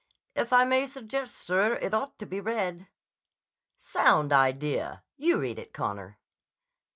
"If 0.33 0.51
I 0.51 0.65
may 0.65 0.87
suggest, 0.87 1.37
sir, 1.37 1.75
it 1.75 1.93
ought 1.93 2.17
to 2.17 2.25
be 2.25 2.41
read." 2.41 2.87
"Sound 3.77 4.33
idea! 4.33 5.03
You 5.15 5.37
read 5.39 5.59
it, 5.59 5.73
Connor." 5.73 6.17